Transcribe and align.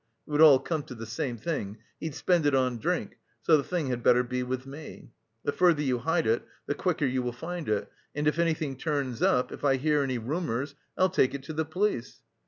It 0.27 0.31
would 0.31 0.41
all 0.41 0.57
come 0.57 0.81
to 0.85 0.95
the 0.95 1.05
same 1.05 1.37
thing 1.37 1.77
he'd 1.99 2.15
spend 2.15 2.47
it 2.47 2.55
on 2.55 2.79
drink, 2.79 3.19
so 3.43 3.55
the 3.55 3.63
thing 3.63 3.89
had 3.89 4.01
better 4.01 4.23
be 4.23 4.41
with 4.41 4.65
me. 4.65 5.11
The 5.43 5.51
further 5.51 5.83
you 5.83 5.99
hide 5.99 6.25
it 6.25 6.43
the 6.65 6.73
quicker 6.73 7.05
you 7.05 7.21
will 7.21 7.31
find 7.33 7.69
it, 7.69 7.87
and 8.15 8.27
if 8.27 8.39
anything 8.39 8.77
turns 8.77 9.21
up, 9.21 9.51
if 9.51 9.63
I 9.63 9.75
hear 9.75 10.01
any 10.01 10.17
rumours, 10.17 10.73
I'll 10.97 11.09
take 11.09 11.35
it 11.35 11.43
to 11.43 11.53
the 11.53 11.65
police. 11.65 12.23